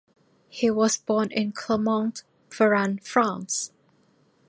[0.49, 3.71] He was born in Clermont-Ferrand, France.